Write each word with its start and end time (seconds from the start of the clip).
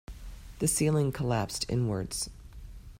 The 0.57 0.67
ceiling 0.67 1.11
collapsed 1.11 1.67
inwards. 1.69 2.31